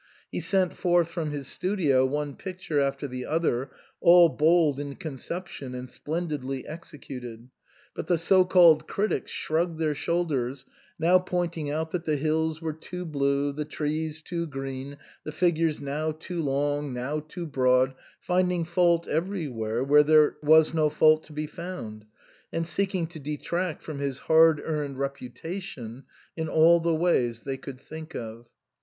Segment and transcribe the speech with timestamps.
[0.31, 3.69] He sent forth from his studio one picture after the other,
[3.99, 7.49] all bold in concep tion, and splendidly executed;
[7.93, 10.65] but the so called critics shrugged their shoulders,
[10.97, 15.79] now pointing out that the hills were too blue, the trees too green, the figures
[15.79, 21.31] now too long, now too broad, finding fault everywhere where there was no fault to
[21.33, 22.05] be found,
[22.51, 26.05] and seeking to detract from his hard earned reputation
[26.35, 28.47] in all the ways they could think of.